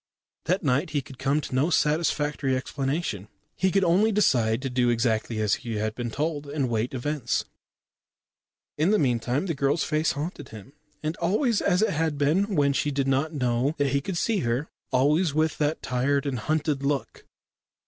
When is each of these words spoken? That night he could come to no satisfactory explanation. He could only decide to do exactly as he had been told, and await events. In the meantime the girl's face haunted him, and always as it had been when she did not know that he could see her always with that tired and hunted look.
That 0.45 0.63
night 0.63 0.89
he 0.89 1.03
could 1.03 1.19
come 1.19 1.41
to 1.41 1.53
no 1.53 1.69
satisfactory 1.69 2.55
explanation. 2.55 3.27
He 3.55 3.69
could 3.69 3.83
only 3.83 4.11
decide 4.11 4.59
to 4.63 4.69
do 4.71 4.89
exactly 4.89 5.39
as 5.39 5.53
he 5.61 5.75
had 5.75 5.93
been 5.93 6.09
told, 6.09 6.47
and 6.47 6.65
await 6.65 6.95
events. 6.95 7.45
In 8.79 8.89
the 8.89 8.97
meantime 8.97 9.45
the 9.45 9.53
girl's 9.53 9.83
face 9.83 10.13
haunted 10.13 10.49
him, 10.49 10.73
and 11.03 11.15
always 11.17 11.61
as 11.61 11.83
it 11.83 11.91
had 11.91 12.17
been 12.17 12.55
when 12.55 12.73
she 12.73 12.89
did 12.89 13.07
not 13.07 13.31
know 13.35 13.75
that 13.77 13.89
he 13.91 14.01
could 14.01 14.17
see 14.17 14.39
her 14.39 14.67
always 14.89 15.35
with 15.35 15.59
that 15.59 15.83
tired 15.83 16.25
and 16.25 16.39
hunted 16.39 16.81
look. 16.81 17.27